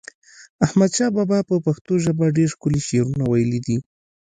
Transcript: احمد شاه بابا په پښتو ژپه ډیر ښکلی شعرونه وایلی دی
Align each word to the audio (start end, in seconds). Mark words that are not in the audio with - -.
احمد 0.65 0.91
شاه 0.97 1.11
بابا 1.15 1.39
په 1.49 1.55
پښتو 1.65 1.93
ژپه 2.03 2.25
ډیر 2.37 2.49
ښکلی 2.55 2.81
شعرونه 2.87 3.23
وایلی 3.27 3.59
دی 3.65 3.77